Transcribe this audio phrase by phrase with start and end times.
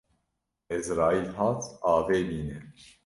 [0.75, 1.61] Ezraîl hat
[1.93, 2.57] avê bîne